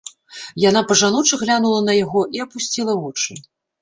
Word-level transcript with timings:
Яна 0.69 0.81
па-жаночы 0.91 1.39
глянула 1.43 1.79
на 1.91 1.95
яго 1.99 2.21
і 2.39 2.43
апусціла 2.47 2.93
вочы. 3.03 3.41